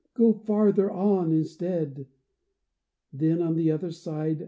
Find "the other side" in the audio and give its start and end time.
3.53-4.39